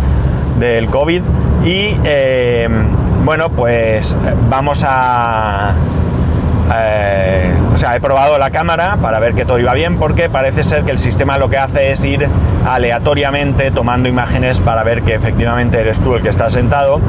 del 0.57 0.87
COVID. 0.87 1.21
Y 1.65 1.97
eh, 2.03 2.67
bueno, 3.23 3.49
pues 3.49 4.15
vamos 4.49 4.85
a... 4.87 5.73
Eh, 6.73 7.53
o 7.73 7.77
sea, 7.77 7.95
he 7.95 8.01
probado 8.01 8.37
la 8.37 8.49
cámara 8.49 8.97
para 9.01 9.19
ver 9.19 9.35
que 9.35 9.45
todo 9.45 9.59
iba 9.59 9.73
bien 9.73 9.97
porque 9.97 10.29
parece 10.29 10.63
ser 10.63 10.83
que 10.83 10.91
el 10.91 10.97
sistema 10.97 11.37
lo 11.37 11.49
que 11.49 11.57
hace 11.57 11.91
es 11.91 12.03
ir 12.03 12.27
aleatoriamente 12.67 13.69
tomando 13.71 14.09
imágenes 14.09 14.59
para 14.59 14.83
ver 14.83 15.03
que 15.03 15.13
efectivamente 15.13 15.79
eres 15.79 15.99
tú 15.99 16.15
el 16.15 16.23
que 16.23 16.29
está 16.29 16.49
sentado 16.49 16.99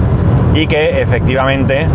y 0.54 0.66
que 0.66 1.00
efectivamente 1.00 1.86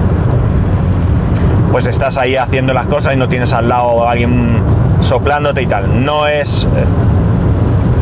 pues 1.72 1.88
estás 1.88 2.18
ahí 2.18 2.36
haciendo 2.36 2.74
las 2.74 2.88
cosas 2.88 3.14
y 3.14 3.18
no 3.18 3.30
tienes 3.30 3.54
al 3.54 3.70
lado 3.70 4.08
a 4.08 4.12
alguien 4.12 4.58
soplándote 5.02 5.62
y 5.62 5.68
tal. 5.68 6.04
No 6.04 6.28
es 6.28 6.68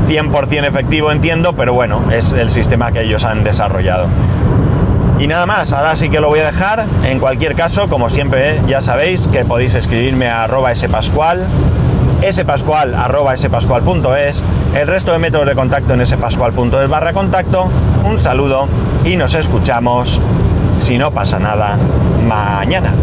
100% 0.08 0.68
efectivo, 0.68 1.12
entiendo, 1.12 1.54
pero 1.54 1.74
bueno, 1.74 2.01
es 2.12 2.32
el 2.32 2.50
sistema 2.50 2.92
que 2.92 3.04
ellos 3.04 3.25
han 3.25 3.44
desarrollado. 3.44 4.08
Y 5.20 5.28
nada 5.28 5.46
más, 5.46 5.74
ahora 5.74 5.98
sí 5.98 6.10
que 6.10 6.22
lo 6.22 6.30
voy 6.30 6.40
a 6.40 6.46
dejar. 6.46 6.86
En 7.04 7.20
cualquier 7.20 7.54
caso, 7.54 7.90
como 7.90 8.10
siempre, 8.10 8.62
ya 8.68 8.80
sabéis 8.80 9.28
que 9.28 9.44
podéis 9.44 9.76
escribirme 9.76 10.30
a 10.30 10.46
arroba 10.46 10.74
spascual, 10.74 11.46
spascual 12.32 12.96
arroba 12.96 13.36
spascual.es, 13.36 14.42
el 14.76 14.88
resto 14.88 15.12
de 15.12 15.20
métodos 15.20 15.46
de 15.46 15.56
contacto 15.56 15.94
en 15.94 16.06
spascual.es 16.06 16.90
barra 16.90 17.12
contacto. 17.12 17.68
Un 18.06 18.18
saludo 18.18 18.70
y 19.04 19.18
nos 19.18 19.34
escuchamos, 19.36 20.22
si 20.82 20.98
no 20.98 21.12
pasa 21.12 21.38
nada, 21.38 21.78
mañana. 22.26 22.94